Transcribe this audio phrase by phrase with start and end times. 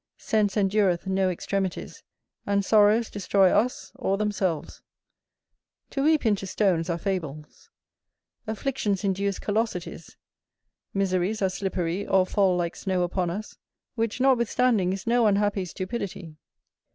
[0.17, 2.01] Sense endureth no extremities,
[2.47, 4.81] and sorrows destroy us or themselves.
[5.91, 7.69] To weep into stones are fables.
[8.47, 10.15] Afflictions induce callosities;
[10.91, 13.59] miseries are slippery, or fall like snow upon us,
[13.93, 16.35] which notwithstanding is no unhappy stupidity.